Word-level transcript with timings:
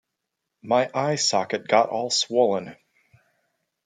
My 0.63 0.89
eye 0.95 1.13
socket 1.15 1.67
got 1.67 1.89
all 1.89 2.09
swollen. 2.09 2.75